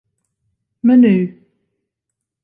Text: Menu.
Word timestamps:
Menu. 0.83 1.15